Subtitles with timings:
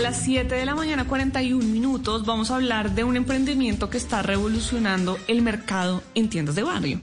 [0.00, 3.98] A las 7 de la mañana 41 minutos vamos a hablar de un emprendimiento que
[3.98, 7.02] está revolucionando el mercado en tiendas de barrio.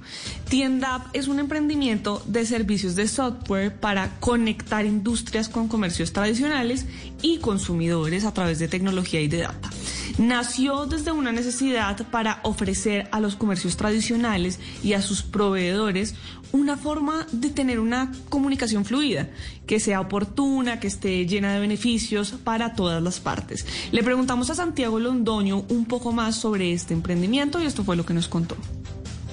[0.50, 6.88] TiendaP es un emprendimiento de servicios de software para conectar industrias con comercios tradicionales
[7.21, 9.70] y consumidores a través de tecnología y de data.
[10.18, 16.16] Nació desde una necesidad para ofrecer a los comercios tradicionales y a sus proveedores
[16.52, 19.30] una forma de tener una comunicación fluida,
[19.66, 23.65] que sea oportuna, que esté llena de beneficios para todas las partes.
[23.92, 28.06] Le preguntamos a Santiago Londoño un poco más sobre este emprendimiento y esto fue lo
[28.06, 28.57] que nos contó.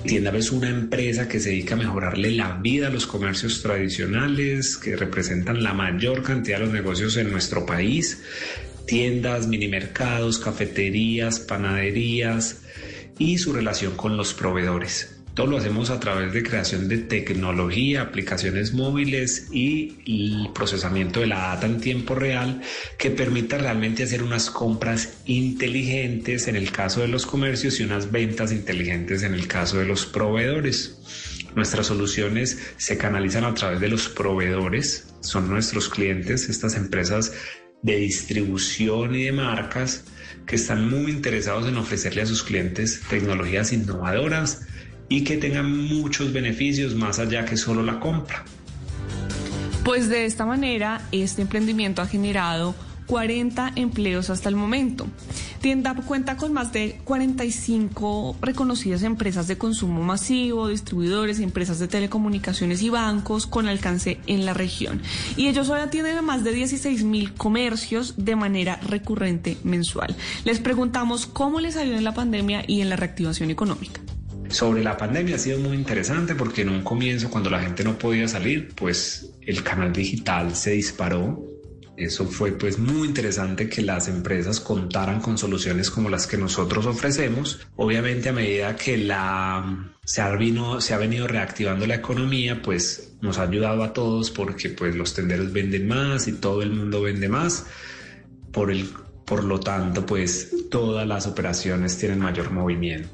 [0.04, 4.76] Tienda es una empresa que se dedica a mejorarle la vida a los comercios tradicionales,
[4.76, 8.20] que representan la mayor cantidad de los negocios en nuestro país.
[8.86, 12.62] Tiendas, minimercados, cafeterías, panaderías
[13.18, 15.14] y su relación con los proveedores.
[15.34, 21.26] Todo lo hacemos a través de creación de tecnología, aplicaciones móviles y el procesamiento de
[21.26, 22.62] la data en tiempo real
[22.98, 28.12] que permita realmente hacer unas compras inteligentes en el caso de los comercios y unas
[28.12, 31.00] ventas inteligentes en el caso de los proveedores.
[31.56, 37.32] Nuestras soluciones se canalizan a través de los proveedores, son nuestros clientes, estas empresas
[37.84, 40.04] de distribución y de marcas
[40.46, 44.62] que están muy interesados en ofrecerle a sus clientes tecnologías innovadoras
[45.08, 48.44] y que tengan muchos beneficios más allá que solo la compra.
[49.84, 52.74] Pues de esta manera, este emprendimiento ha generado
[53.06, 55.06] 40 empleos hasta el momento.
[55.64, 62.82] Tienda cuenta con más de 45 reconocidas empresas de consumo masivo, distribuidores, empresas de telecomunicaciones
[62.82, 65.00] y bancos con alcance en la región.
[65.38, 70.14] Y ellos hoy atienden más de 16 mil comercios de manera recurrente mensual.
[70.44, 74.02] Les preguntamos cómo les ayuda en la pandemia y en la reactivación económica.
[74.50, 77.96] Sobre la pandemia ha sido muy interesante porque en un comienzo cuando la gente no
[77.96, 81.53] podía salir, pues el canal digital se disparó.
[81.96, 86.86] Eso fue pues muy interesante que las empresas contaran con soluciones como las que nosotros
[86.86, 87.60] ofrecemos.
[87.76, 93.12] Obviamente a medida que la se ha, vino, se ha venido reactivando la economía, pues
[93.20, 97.02] nos ha ayudado a todos porque pues los tenderos venden más y todo el mundo
[97.02, 97.66] vende más.
[98.50, 98.88] Por, el,
[99.24, 103.08] por lo tanto, pues todas las operaciones tienen mayor movimiento.